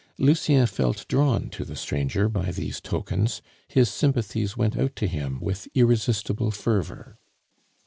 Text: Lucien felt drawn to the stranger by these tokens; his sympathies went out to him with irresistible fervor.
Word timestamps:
Lucien 0.17 0.65
felt 0.65 1.07
drawn 1.07 1.47
to 1.47 1.63
the 1.63 1.75
stranger 1.75 2.27
by 2.27 2.49
these 2.51 2.81
tokens; 2.81 3.39
his 3.67 3.87
sympathies 3.87 4.57
went 4.57 4.75
out 4.75 4.95
to 4.95 5.05
him 5.05 5.39
with 5.39 5.67
irresistible 5.75 6.49
fervor. 6.49 7.19